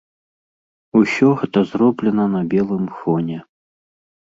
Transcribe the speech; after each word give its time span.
Усё 1.01 1.29
гэта 1.43 1.59
зроблена 1.75 2.29
на 2.35 2.45
белым 2.57 2.93
фоне. 2.99 3.37